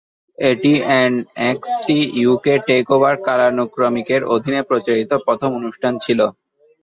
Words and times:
এটি 0.37 0.71
NXT 0.97 1.97
UK 2.19 2.53
TakeOver 2.67 3.15
কালানুক্রমিকের 3.27 4.21
অধীনে 4.33 4.61
প্রচারিত 4.69 5.11
প্রথম 5.25 5.49
অনুষ্ঠান 5.59 5.93
ছিল। 6.05 6.19